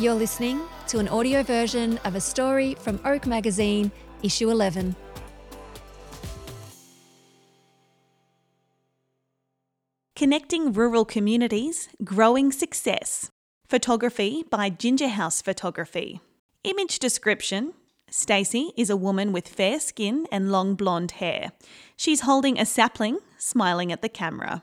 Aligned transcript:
You're 0.00 0.14
listening 0.14 0.62
to 0.88 0.98
an 0.98 1.08
audio 1.08 1.42
version 1.42 1.98
of 2.06 2.14
a 2.14 2.22
story 2.22 2.74
from 2.76 2.98
Oak 3.04 3.26
Magazine, 3.26 3.92
issue 4.22 4.48
11. 4.48 4.96
Connecting 10.16 10.72
Rural 10.72 11.04
Communities, 11.04 11.90
Growing 12.02 12.50
Success. 12.50 13.30
Photography 13.68 14.42
by 14.48 14.70
Ginger 14.70 15.08
House 15.08 15.42
Photography. 15.42 16.22
Image 16.64 16.98
description 16.98 17.74
Stacey 18.08 18.72
is 18.78 18.88
a 18.88 18.96
woman 18.96 19.34
with 19.34 19.46
fair 19.46 19.78
skin 19.78 20.26
and 20.32 20.50
long 20.50 20.76
blonde 20.76 21.10
hair. 21.10 21.52
She's 21.94 22.22
holding 22.22 22.58
a 22.58 22.64
sapling, 22.64 23.18
smiling 23.36 23.92
at 23.92 24.00
the 24.00 24.08
camera. 24.08 24.62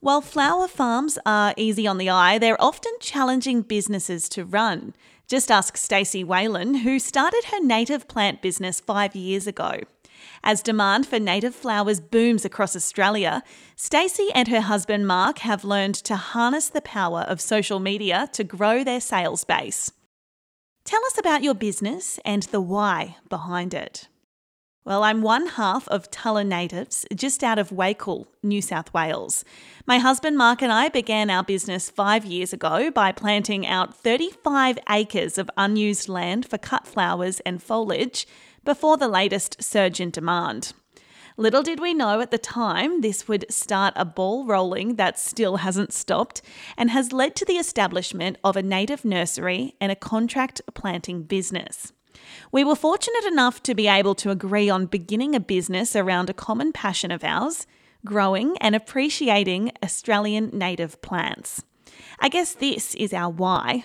While 0.00 0.20
flower 0.20 0.68
farms 0.68 1.18
are 1.24 1.54
easy 1.56 1.86
on 1.86 1.98
the 1.98 2.10
eye, 2.10 2.38
they're 2.38 2.60
often 2.62 2.92
challenging 3.00 3.62
businesses 3.62 4.28
to 4.30 4.44
run. 4.44 4.94
Just 5.26 5.50
ask 5.50 5.76
Stacey 5.76 6.24
Waylen, 6.24 6.82
who 6.82 6.98
started 6.98 7.44
her 7.50 7.60
native 7.60 8.06
plant 8.06 8.42
business 8.42 8.78
five 8.78 9.16
years 9.16 9.46
ago. 9.46 9.80
As 10.44 10.62
demand 10.62 11.06
for 11.06 11.18
native 11.18 11.54
flowers 11.54 12.00
booms 12.00 12.44
across 12.44 12.76
Australia, 12.76 13.42
Stacey 13.74 14.28
and 14.34 14.48
her 14.48 14.60
husband 14.60 15.06
Marc 15.06 15.38
have 15.40 15.64
learned 15.64 15.94
to 15.96 16.16
harness 16.16 16.68
the 16.68 16.80
power 16.80 17.22
of 17.22 17.40
social 17.40 17.80
media 17.80 18.28
to 18.32 18.44
grow 18.44 18.84
their 18.84 19.00
sales 19.00 19.44
base. 19.44 19.92
Tell 20.84 21.04
us 21.06 21.18
about 21.18 21.42
your 21.42 21.54
business 21.54 22.20
and 22.24 22.44
the 22.44 22.60
why 22.60 23.16
behind 23.28 23.74
it. 23.74 24.08
Well, 24.86 25.02
I'm 25.02 25.20
one 25.20 25.46
half 25.46 25.88
of 25.88 26.12
Tulla 26.12 26.44
Natives, 26.44 27.04
just 27.12 27.42
out 27.42 27.58
of 27.58 27.70
Wakool, 27.70 28.28
New 28.44 28.62
South 28.62 28.94
Wales. 28.94 29.44
My 29.84 29.98
husband 29.98 30.38
Marc 30.38 30.62
and 30.62 30.70
I 30.70 30.90
began 30.90 31.28
our 31.28 31.42
business 31.42 31.90
five 31.90 32.24
years 32.24 32.52
ago 32.52 32.92
by 32.92 33.10
planting 33.10 33.66
out 33.66 33.96
35 33.96 34.78
acres 34.88 35.38
of 35.38 35.50
unused 35.56 36.08
land 36.08 36.46
for 36.46 36.56
cut 36.56 36.86
flowers 36.86 37.40
and 37.40 37.60
foliage 37.60 38.28
before 38.64 38.96
the 38.96 39.08
latest 39.08 39.60
surge 39.60 39.98
in 39.98 40.10
demand. 40.10 40.72
Little 41.36 41.64
did 41.64 41.80
we 41.80 41.92
know 41.92 42.20
at 42.20 42.30
the 42.30 42.38
time 42.38 43.00
this 43.00 43.26
would 43.26 43.44
start 43.50 43.92
a 43.96 44.04
ball 44.04 44.46
rolling 44.46 44.94
that 44.94 45.18
still 45.18 45.56
hasn't 45.56 45.94
stopped 45.94 46.42
and 46.76 46.92
has 46.92 47.12
led 47.12 47.34
to 47.34 47.44
the 47.44 47.54
establishment 47.54 48.38
of 48.44 48.56
a 48.56 48.62
native 48.62 49.04
nursery 49.04 49.74
and 49.80 49.90
a 49.90 49.96
contract 49.96 50.60
planting 50.74 51.24
business. 51.24 51.92
We 52.52 52.64
were 52.64 52.76
fortunate 52.76 53.24
enough 53.24 53.62
to 53.64 53.74
be 53.74 53.88
able 53.88 54.14
to 54.16 54.30
agree 54.30 54.70
on 54.70 54.86
beginning 54.86 55.34
a 55.34 55.40
business 55.40 55.96
around 55.96 56.30
a 56.30 56.34
common 56.34 56.72
passion 56.72 57.10
of 57.10 57.24
ours 57.24 57.66
growing 58.04 58.56
and 58.58 58.74
appreciating 58.74 59.72
Australian 59.82 60.50
native 60.52 61.02
plants. 61.02 61.62
I 62.18 62.28
guess 62.28 62.54
this 62.54 62.94
is 62.94 63.12
our 63.12 63.30
why. 63.30 63.84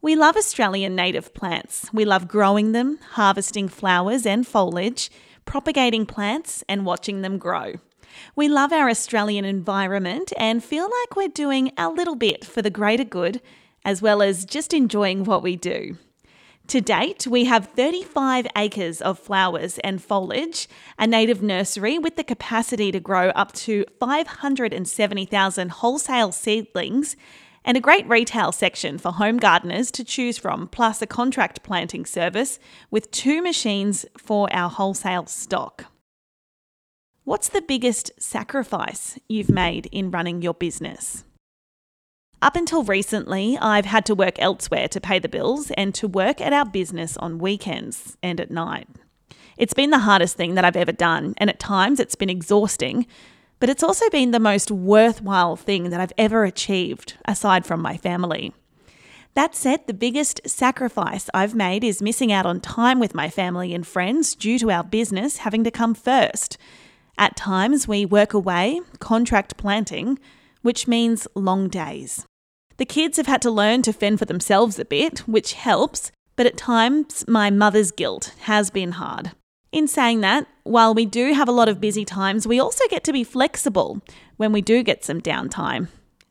We 0.00 0.16
love 0.16 0.36
Australian 0.36 0.94
native 0.94 1.34
plants. 1.34 1.90
We 1.92 2.06
love 2.06 2.26
growing 2.26 2.72
them, 2.72 2.98
harvesting 3.12 3.68
flowers 3.68 4.24
and 4.24 4.46
foliage, 4.46 5.10
propagating 5.44 6.06
plants, 6.06 6.64
and 6.68 6.86
watching 6.86 7.20
them 7.20 7.36
grow. 7.36 7.74
We 8.34 8.48
love 8.48 8.72
our 8.72 8.88
Australian 8.88 9.44
environment 9.44 10.32
and 10.38 10.64
feel 10.64 10.84
like 10.84 11.16
we're 11.16 11.28
doing 11.28 11.72
a 11.76 11.90
little 11.90 12.16
bit 12.16 12.44
for 12.44 12.62
the 12.62 12.70
greater 12.70 13.04
good, 13.04 13.42
as 13.84 14.00
well 14.00 14.22
as 14.22 14.44
just 14.44 14.72
enjoying 14.72 15.24
what 15.24 15.42
we 15.42 15.56
do. 15.56 15.96
To 16.70 16.80
date, 16.80 17.26
we 17.26 17.46
have 17.46 17.66
35 17.66 18.46
acres 18.54 19.02
of 19.02 19.18
flowers 19.18 19.80
and 19.80 20.00
foliage, 20.00 20.68
a 21.00 21.04
native 21.04 21.42
nursery 21.42 21.98
with 21.98 22.14
the 22.14 22.22
capacity 22.22 22.92
to 22.92 23.00
grow 23.00 23.30
up 23.30 23.50
to 23.54 23.84
570,000 23.98 25.70
wholesale 25.72 26.30
seedlings, 26.30 27.16
and 27.64 27.76
a 27.76 27.80
great 27.80 28.08
retail 28.08 28.52
section 28.52 28.98
for 28.98 29.10
home 29.10 29.38
gardeners 29.38 29.90
to 29.90 30.04
choose 30.04 30.38
from, 30.38 30.68
plus 30.68 31.02
a 31.02 31.08
contract 31.08 31.64
planting 31.64 32.06
service 32.06 32.60
with 32.88 33.10
two 33.10 33.42
machines 33.42 34.06
for 34.16 34.48
our 34.54 34.70
wholesale 34.70 35.26
stock. 35.26 35.86
What's 37.24 37.48
the 37.48 37.62
biggest 37.62 38.12
sacrifice 38.22 39.18
you've 39.28 39.50
made 39.50 39.86
in 39.86 40.12
running 40.12 40.40
your 40.40 40.54
business? 40.54 41.24
Up 42.42 42.56
until 42.56 42.84
recently, 42.84 43.58
I've 43.58 43.84
had 43.84 44.06
to 44.06 44.14
work 44.14 44.38
elsewhere 44.38 44.88
to 44.88 45.00
pay 45.00 45.18
the 45.18 45.28
bills 45.28 45.70
and 45.72 45.94
to 45.96 46.08
work 46.08 46.40
at 46.40 46.54
our 46.54 46.64
business 46.64 47.18
on 47.18 47.38
weekends 47.38 48.16
and 48.22 48.40
at 48.40 48.50
night. 48.50 48.88
It's 49.58 49.74
been 49.74 49.90
the 49.90 49.98
hardest 49.98 50.38
thing 50.38 50.54
that 50.54 50.64
I've 50.64 50.76
ever 50.76 50.92
done, 50.92 51.34
and 51.36 51.50
at 51.50 51.60
times 51.60 52.00
it's 52.00 52.14
been 52.14 52.30
exhausting, 52.30 53.06
but 53.58 53.68
it's 53.68 53.82
also 53.82 54.08
been 54.08 54.30
the 54.30 54.40
most 54.40 54.70
worthwhile 54.70 55.54
thing 55.54 55.90
that 55.90 56.00
I've 56.00 56.14
ever 56.16 56.44
achieved, 56.44 57.18
aside 57.26 57.66
from 57.66 57.82
my 57.82 57.98
family. 57.98 58.54
That 59.34 59.54
said, 59.54 59.86
the 59.86 59.92
biggest 59.92 60.40
sacrifice 60.46 61.28
I've 61.34 61.54
made 61.54 61.84
is 61.84 62.00
missing 62.00 62.32
out 62.32 62.46
on 62.46 62.60
time 62.60 62.98
with 62.98 63.14
my 63.14 63.28
family 63.28 63.74
and 63.74 63.86
friends 63.86 64.34
due 64.34 64.58
to 64.60 64.70
our 64.70 64.82
business 64.82 65.38
having 65.38 65.62
to 65.64 65.70
come 65.70 65.94
first. 65.94 66.56
At 67.18 67.36
times, 67.36 67.86
we 67.86 68.06
work 68.06 68.32
away, 68.32 68.80
contract 68.98 69.58
planting, 69.58 70.18
which 70.62 70.88
means 70.88 71.28
long 71.34 71.68
days. 71.68 72.26
The 72.80 72.86
kids 72.86 73.18
have 73.18 73.26
had 73.26 73.42
to 73.42 73.50
learn 73.50 73.82
to 73.82 73.92
fend 73.92 74.18
for 74.18 74.24
themselves 74.24 74.78
a 74.78 74.86
bit, 74.86 75.18
which 75.28 75.52
helps, 75.52 76.10
but 76.34 76.46
at 76.46 76.56
times 76.56 77.26
my 77.28 77.50
mother's 77.50 77.90
guilt 77.90 78.34
has 78.44 78.70
been 78.70 78.92
hard. 78.92 79.32
In 79.70 79.86
saying 79.86 80.22
that, 80.22 80.46
while 80.62 80.94
we 80.94 81.04
do 81.04 81.34
have 81.34 81.46
a 81.46 81.52
lot 81.52 81.68
of 81.68 81.78
busy 81.78 82.06
times, 82.06 82.46
we 82.46 82.58
also 82.58 82.82
get 82.88 83.04
to 83.04 83.12
be 83.12 83.22
flexible 83.22 84.00
when 84.38 84.50
we 84.50 84.62
do 84.62 84.82
get 84.82 85.04
some 85.04 85.20
downtime. 85.20 85.88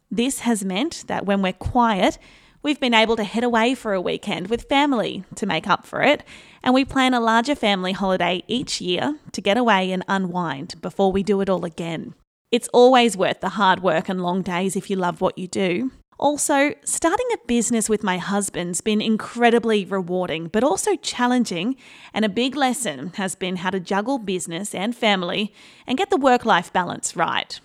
This 0.09 0.39
has 0.39 0.65
meant 0.65 1.03
that 1.05 1.27
when 1.27 1.43
we're 1.43 1.53
quiet, 1.53 2.17
we've 2.63 2.79
been 2.79 2.95
able 2.95 3.15
to 3.17 3.23
head 3.23 3.43
away 3.43 3.75
for 3.75 3.93
a 3.93 4.01
weekend 4.01 4.47
with 4.47 4.67
family 4.67 5.23
to 5.35 5.45
make 5.45 5.67
up 5.67 5.85
for 5.85 6.01
it, 6.01 6.23
and 6.63 6.73
we 6.73 6.83
plan 6.83 7.13
a 7.13 7.19
larger 7.19 7.53
family 7.53 7.91
holiday 7.91 8.41
each 8.47 8.81
year 8.81 9.19
to 9.33 9.39
get 9.39 9.57
away 9.57 9.91
and 9.91 10.03
unwind 10.07 10.81
before 10.81 11.11
we 11.11 11.21
do 11.21 11.41
it 11.41 11.49
all 11.49 11.63
again. 11.63 12.15
It's 12.51 12.69
always 12.69 13.15
worth 13.15 13.39
the 13.39 13.49
hard 13.49 13.83
work 13.83 14.09
and 14.09 14.23
long 14.23 14.41
days 14.41 14.75
if 14.75 14.89
you 14.89 14.95
love 14.95 15.21
what 15.21 15.37
you 15.37 15.47
do, 15.47 15.91
also, 16.19 16.73
starting 16.83 17.27
a 17.33 17.47
business 17.47 17.87
with 17.87 18.03
my 18.03 18.17
husband's 18.17 18.81
been 18.81 19.01
incredibly 19.01 19.85
rewarding, 19.85 20.47
but 20.47 20.65
also 20.65 20.97
challenging, 20.97 21.77
and 22.13 22.25
a 22.25 22.29
big 22.29 22.57
lesson 22.57 23.13
has 23.15 23.35
been 23.35 23.55
how 23.55 23.69
to 23.69 23.79
juggle 23.79 24.17
business 24.17 24.75
and 24.75 24.93
family 24.93 25.53
and 25.87 25.97
get 25.97 26.09
the 26.09 26.17
work 26.17 26.45
life 26.45 26.73
balance 26.73 27.15
right. 27.15 27.61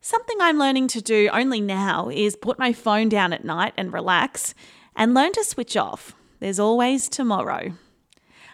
Something 0.00 0.38
I'm 0.40 0.58
learning 0.58 0.88
to 0.88 1.02
do 1.02 1.28
only 1.30 1.60
now 1.60 2.08
is 2.08 2.36
put 2.36 2.58
my 2.58 2.72
phone 2.72 3.10
down 3.10 3.34
at 3.34 3.44
night 3.44 3.74
and 3.76 3.92
relax 3.92 4.54
and 4.96 5.12
learn 5.12 5.32
to 5.32 5.44
switch 5.44 5.76
off. 5.76 6.14
There's 6.40 6.58
always 6.58 7.08
tomorrow. 7.08 7.74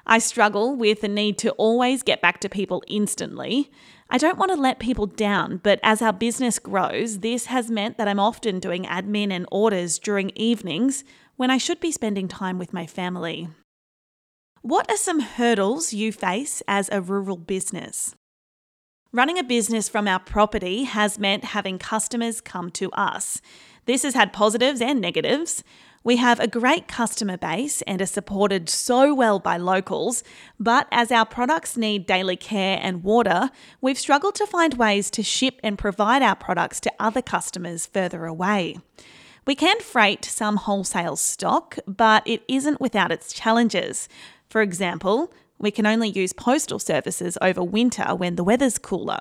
I 0.06 0.18
struggle 0.18 0.74
with 0.74 1.02
the 1.02 1.08
need 1.08 1.38
to 1.38 1.52
always 1.52 2.02
get 2.02 2.20
back 2.20 2.40
to 2.40 2.48
people 2.48 2.82
instantly. 2.88 3.70
I 4.12 4.18
don't 4.18 4.38
want 4.38 4.50
to 4.50 4.56
let 4.60 4.80
people 4.80 5.06
down, 5.06 5.58
but 5.58 5.78
as 5.84 6.02
our 6.02 6.12
business 6.12 6.58
grows, 6.58 7.20
this 7.20 7.46
has 7.46 7.70
meant 7.70 7.96
that 7.96 8.08
I'm 8.08 8.18
often 8.18 8.58
doing 8.58 8.82
admin 8.82 9.30
and 9.30 9.46
orders 9.52 10.00
during 10.00 10.32
evenings 10.34 11.04
when 11.36 11.48
I 11.48 11.58
should 11.58 11.78
be 11.78 11.92
spending 11.92 12.26
time 12.26 12.58
with 12.58 12.72
my 12.72 12.86
family. 12.86 13.48
What 14.62 14.90
are 14.90 14.96
some 14.96 15.20
hurdles 15.20 15.92
you 15.92 16.10
face 16.10 16.60
as 16.66 16.88
a 16.90 17.00
rural 17.00 17.36
business? 17.36 18.16
Running 19.12 19.38
a 19.38 19.44
business 19.44 19.88
from 19.88 20.08
our 20.08 20.18
property 20.18 20.84
has 20.84 21.18
meant 21.18 21.44
having 21.44 21.78
customers 21.78 22.40
come 22.40 22.70
to 22.72 22.90
us. 22.92 23.40
This 23.86 24.02
has 24.02 24.14
had 24.14 24.32
positives 24.32 24.80
and 24.80 25.00
negatives. 25.00 25.62
We 26.02 26.16
have 26.16 26.40
a 26.40 26.46
great 26.46 26.88
customer 26.88 27.36
base 27.36 27.82
and 27.82 28.00
are 28.00 28.06
supported 28.06 28.70
so 28.70 29.12
well 29.12 29.38
by 29.38 29.58
locals, 29.58 30.24
but 30.58 30.88
as 30.90 31.12
our 31.12 31.26
products 31.26 31.76
need 31.76 32.06
daily 32.06 32.36
care 32.36 32.78
and 32.80 33.04
water, 33.04 33.50
we've 33.82 33.98
struggled 33.98 34.34
to 34.36 34.46
find 34.46 34.78
ways 34.78 35.10
to 35.10 35.22
ship 35.22 35.60
and 35.62 35.76
provide 35.76 36.22
our 36.22 36.36
products 36.36 36.80
to 36.80 36.92
other 36.98 37.20
customers 37.20 37.84
further 37.84 38.24
away. 38.24 38.78
We 39.46 39.54
can 39.54 39.78
freight 39.80 40.24
some 40.24 40.56
wholesale 40.56 41.16
stock, 41.16 41.78
but 41.86 42.26
it 42.26 42.44
isn't 42.48 42.80
without 42.80 43.12
its 43.12 43.34
challenges. 43.34 44.08
For 44.48 44.62
example, 44.62 45.30
we 45.58 45.70
can 45.70 45.84
only 45.84 46.08
use 46.08 46.32
postal 46.32 46.78
services 46.78 47.36
over 47.42 47.62
winter 47.62 48.14
when 48.14 48.36
the 48.36 48.44
weather's 48.44 48.78
cooler. 48.78 49.20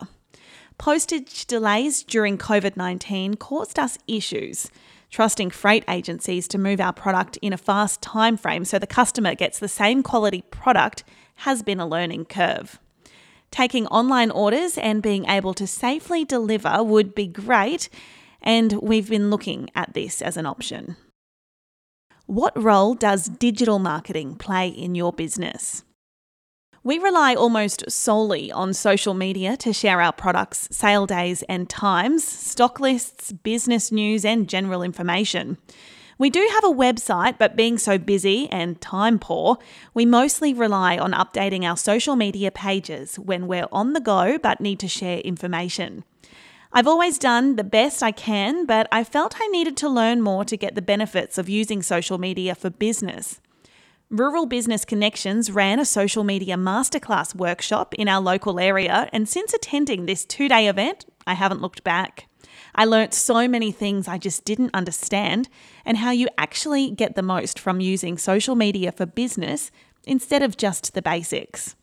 Postage 0.77 1.45
delays 1.45 2.03
during 2.03 2.37
COVID 2.37 2.77
19 2.77 3.33
caused 3.33 3.77
us 3.77 3.97
issues 4.07 4.71
trusting 5.09 5.49
freight 5.49 5.83
agencies 5.87 6.47
to 6.47 6.57
move 6.57 6.79
our 6.79 6.93
product 6.93 7.37
in 7.41 7.53
a 7.53 7.57
fast 7.57 8.01
time 8.01 8.37
frame 8.37 8.65
so 8.65 8.79
the 8.79 8.87
customer 8.87 9.35
gets 9.35 9.59
the 9.59 9.67
same 9.67 10.03
quality 10.03 10.43
product 10.51 11.03
has 11.37 11.63
been 11.63 11.79
a 11.79 11.87
learning 11.87 12.25
curve. 12.25 12.79
Taking 13.51 13.87
online 13.87 14.29
orders 14.29 14.77
and 14.77 15.01
being 15.01 15.25
able 15.25 15.53
to 15.55 15.65
safely 15.65 16.23
deliver 16.23 16.83
would 16.83 17.15
be 17.15 17.25
great, 17.27 17.89
and 18.41 18.73
we've 18.73 19.09
been 19.09 19.29
looking 19.29 19.69
at 19.73 19.93
this 19.93 20.21
as 20.21 20.37
an 20.37 20.45
option. 20.45 20.95
What 22.27 22.61
role 22.61 22.93
does 22.93 23.27
digital 23.27 23.79
marketing 23.79 24.35
play 24.35 24.67
in 24.67 24.93
your 24.93 25.11
business? 25.11 25.83
We 26.89 26.97
rely 26.97 27.35
almost 27.35 27.83
solely 27.87 28.51
on 28.51 28.73
social 28.73 29.13
media 29.13 29.55
to 29.57 29.71
share 29.73 30.01
our 30.01 30.11
products, 30.11 30.67
sale 30.71 31.05
days 31.05 31.43
and 31.43 31.69
times, 31.69 32.23
stock 32.23 32.79
lists, 32.79 33.31
business 33.31 33.91
news, 33.91 34.25
and 34.25 34.49
general 34.49 34.81
information. 34.81 35.59
We 36.17 36.31
do 36.31 36.39
have 36.51 36.63
a 36.63 36.75
website, 36.75 37.37
but 37.37 37.55
being 37.55 37.77
so 37.77 37.99
busy 37.99 38.49
and 38.49 38.81
time 38.81 39.19
poor, 39.19 39.59
we 39.93 40.03
mostly 40.03 40.51
rely 40.51 40.97
on 40.97 41.11
updating 41.11 41.63
our 41.63 41.77
social 41.77 42.15
media 42.15 42.49
pages 42.49 43.19
when 43.19 43.45
we're 43.45 43.69
on 43.71 43.93
the 43.93 44.01
go 44.01 44.39
but 44.39 44.59
need 44.59 44.79
to 44.79 44.87
share 44.87 45.19
information. 45.19 46.03
I've 46.73 46.87
always 46.87 47.19
done 47.19 47.55
the 47.55 47.63
best 47.63 48.01
I 48.01 48.11
can, 48.11 48.65
but 48.65 48.87
I 48.91 49.03
felt 49.03 49.35
I 49.39 49.45
needed 49.49 49.77
to 49.77 49.89
learn 49.89 50.23
more 50.23 50.43
to 50.45 50.57
get 50.57 50.73
the 50.73 50.81
benefits 50.81 51.37
of 51.37 51.49
using 51.49 51.83
social 51.83 52.17
media 52.17 52.55
for 52.55 52.71
business. 52.71 53.39
Rural 54.11 54.47
Business 54.47 54.85
Connections 54.85 55.51
ran 55.51 55.79
a 55.79 55.85
social 55.85 56.23
media 56.23 56.55
masterclass 56.55 57.35
workshop 57.35 57.93
in 57.93 58.07
our 58.07 58.19
local 58.19 58.59
area, 58.59 59.07
and 59.13 59.29
since 59.29 59.53
attending 59.53 60.07
this 60.07 60.25
two 60.25 60.49
day 60.49 60.67
event, 60.67 61.05
I 61.27 61.35
haven't 61.35 61.61
looked 61.61 61.83
back. 61.83 62.27
I 62.73 62.85
learnt 62.85 63.13
so 63.13 63.47
many 63.47 63.71
things 63.71 64.07
I 64.07 64.17
just 64.17 64.45
didn't 64.45 64.73
understand 64.73 65.47
and 65.85 65.97
how 65.97 66.09
you 66.09 66.27
actually 66.39 66.89
get 66.89 67.15
the 67.15 67.21
most 67.21 67.59
from 67.59 67.81
using 67.81 68.17
social 68.17 68.55
media 68.55 68.91
for 68.91 69.05
business 69.05 69.69
instead 70.05 70.41
of 70.41 70.57
just 70.57 70.95
the 70.95 71.03
basics. 71.03 71.75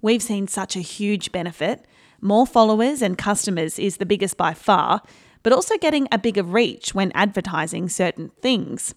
We've 0.00 0.22
seen 0.22 0.48
such 0.48 0.74
a 0.74 0.80
huge 0.80 1.32
benefit. 1.32 1.84
More 2.22 2.46
followers 2.46 3.02
and 3.02 3.18
customers 3.18 3.78
is 3.78 3.98
the 3.98 4.06
biggest 4.06 4.38
by 4.38 4.54
far, 4.54 5.02
but 5.42 5.52
also 5.52 5.76
getting 5.76 6.08
a 6.10 6.16
bigger 6.16 6.42
reach 6.42 6.94
when 6.94 7.12
advertising 7.14 7.90
certain 7.90 8.30
things. 8.40 8.94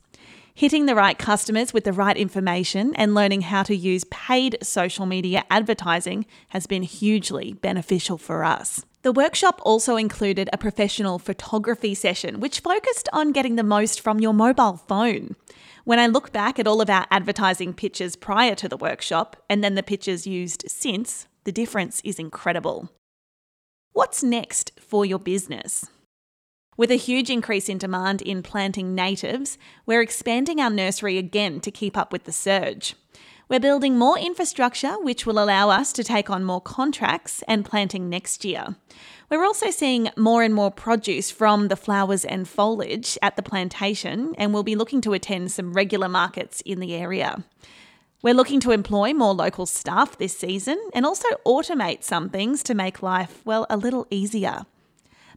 Hitting 0.53 0.85
the 0.85 0.95
right 0.95 1.17
customers 1.17 1.73
with 1.73 1.85
the 1.85 1.93
right 1.93 2.17
information 2.17 2.93
and 2.95 3.15
learning 3.15 3.41
how 3.41 3.63
to 3.63 3.75
use 3.75 4.03
paid 4.05 4.57
social 4.61 5.05
media 5.05 5.45
advertising 5.49 6.25
has 6.49 6.67
been 6.67 6.83
hugely 6.83 7.53
beneficial 7.53 8.17
for 8.17 8.43
us. 8.43 8.85
The 9.03 9.13
workshop 9.13 9.61
also 9.63 9.95
included 9.95 10.49
a 10.51 10.57
professional 10.57 11.19
photography 11.19 11.95
session, 11.95 12.39
which 12.39 12.59
focused 12.59 13.09
on 13.13 13.31
getting 13.31 13.55
the 13.55 13.63
most 13.63 14.01
from 14.01 14.19
your 14.19 14.33
mobile 14.33 14.77
phone. 14.77 15.35
When 15.85 15.99
I 15.99 16.05
look 16.05 16.31
back 16.31 16.59
at 16.59 16.67
all 16.67 16.81
of 16.81 16.89
our 16.89 17.07
advertising 17.09 17.73
pictures 17.73 18.15
prior 18.15 18.53
to 18.55 18.69
the 18.69 18.77
workshop 18.77 19.37
and 19.49 19.63
then 19.63 19.75
the 19.75 19.81
pictures 19.81 20.27
used 20.27 20.69
since, 20.69 21.27
the 21.45 21.51
difference 21.51 22.01
is 22.03 22.19
incredible. 22.19 22.91
What's 23.93 24.21
next 24.21 24.73
for 24.79 25.05
your 25.05 25.19
business? 25.19 25.87
With 26.77 26.89
a 26.89 26.95
huge 26.95 27.29
increase 27.29 27.67
in 27.67 27.77
demand 27.77 28.21
in 28.21 28.41
planting 28.41 28.95
natives, 28.95 29.57
we're 29.85 30.01
expanding 30.01 30.61
our 30.61 30.69
nursery 30.69 31.17
again 31.17 31.59
to 31.61 31.69
keep 31.69 31.97
up 31.97 32.13
with 32.13 32.23
the 32.23 32.31
surge. 32.31 32.95
We're 33.49 33.59
building 33.59 33.97
more 33.97 34.17
infrastructure, 34.17 34.93
which 34.93 35.25
will 35.25 35.37
allow 35.37 35.69
us 35.69 35.91
to 35.91 36.03
take 36.05 36.29
on 36.29 36.45
more 36.45 36.61
contracts 36.61 37.43
and 37.45 37.65
planting 37.65 38.09
next 38.09 38.45
year. 38.45 38.77
We're 39.29 39.43
also 39.43 39.69
seeing 39.69 40.09
more 40.15 40.43
and 40.43 40.53
more 40.53 40.71
produce 40.71 41.29
from 41.29 41.67
the 41.67 41.75
flowers 41.75 42.23
and 42.23 42.47
foliage 42.47 43.17
at 43.21 43.35
the 43.35 43.43
plantation, 43.43 44.33
and 44.37 44.53
we'll 44.53 44.63
be 44.63 44.77
looking 44.77 45.01
to 45.01 45.11
attend 45.11 45.51
some 45.51 45.73
regular 45.73 46.07
markets 46.07 46.61
in 46.61 46.79
the 46.79 46.93
area. 46.93 47.43
We're 48.21 48.33
looking 48.33 48.61
to 48.61 48.71
employ 48.71 49.13
more 49.13 49.33
local 49.33 49.65
staff 49.65 50.17
this 50.17 50.37
season 50.37 50.79
and 50.93 51.05
also 51.05 51.27
automate 51.45 52.03
some 52.03 52.29
things 52.29 52.63
to 52.63 52.73
make 52.73 53.03
life, 53.03 53.41
well, 53.43 53.65
a 53.69 53.75
little 53.75 54.07
easier. 54.09 54.65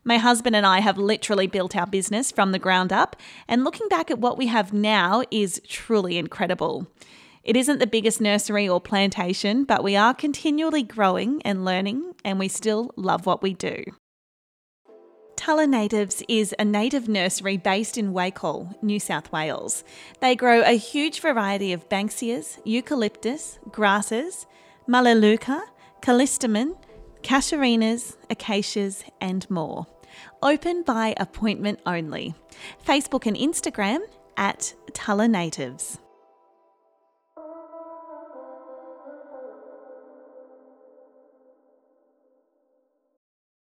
My 0.07 0.19
husband 0.19 0.55
and 0.55 0.67
I 0.67 0.81
have 0.81 0.99
literally 0.99 1.47
built 1.47 1.75
our 1.75 1.87
business 1.87 2.31
from 2.31 2.53
the 2.53 2.59
ground 2.59 2.93
up, 2.93 3.17
and 3.49 3.65
looking 3.65 3.89
back 3.89 4.11
at 4.11 4.19
what 4.19 4.37
we 4.37 4.49
have 4.49 4.73
now 4.73 5.25
is 5.31 5.63
truly 5.67 6.19
incredible. 6.19 6.87
It 7.43 7.57
isn't 7.57 7.79
the 7.79 7.87
biggest 7.87 8.21
nursery 8.21 8.69
or 8.69 8.81
plantation, 8.81 9.65
but 9.65 9.83
we 9.83 9.97
are 9.97 10.15
continually 10.15 10.83
growing 10.83 11.41
and 11.43 11.65
learning, 11.65 12.15
and 12.25 12.39
we 12.39 12.49
still 12.49 12.91
love 12.97 13.25
what 13.25 13.43
we 13.43 13.55
do. 13.55 13.83
Tulla 15.37 15.67
Natives 15.67 16.23
is 16.29 16.55
a 16.59 16.65
native 16.65 17.09
nursery 17.09 17.57
based 17.57 17.99
in 17.99 18.13
Wakool, 18.13 18.75
New 18.83 19.01
South 19.01 19.33
Wales. 19.33 19.85
They 20.21 20.37
grow 20.37 20.63
a 20.63 20.77
huge 20.77 21.21
variety 21.21 21.73
of 21.73 21.89
banksias, 21.89 22.61
eucalyptus, 22.65 23.59
grasses, 23.71 24.47
melaleuca, 24.87 25.63
callistemon, 26.01 26.77
casuarinas, 27.23 28.17
acacias, 28.31 29.03
and 29.21 29.49
more. 29.51 29.87
Open 30.43 30.83
by 30.83 31.15
appointment 31.17 31.81
only. 31.87 32.35
Facebook 32.87 33.27
and 33.27 33.37
Instagram 33.37 33.99
at 34.37 34.75
Tulla 34.93 35.29
Natives. 35.29 35.99